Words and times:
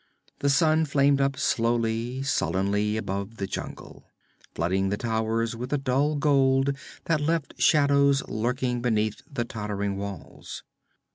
The 0.39 0.49
sun 0.49 0.85
flamed 0.85 1.21
up 1.21 1.37
slowly, 1.37 2.23
sullenly, 2.23 2.97
above 2.97 3.37
the 3.37 3.45
jungle, 3.45 4.07
flooding 4.55 4.89
the 4.89 4.97
towers 4.97 5.55
with 5.55 5.71
a 5.73 5.77
dull 5.77 6.15
gold 6.15 6.75
that 7.05 7.21
left 7.21 7.61
shadows 7.61 8.27
lurking 8.27 8.81
beneath 8.81 9.21
the 9.31 9.45
tottering 9.45 9.97
walls. 9.97 10.63